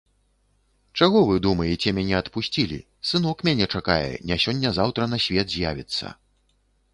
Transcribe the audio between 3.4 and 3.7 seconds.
мяне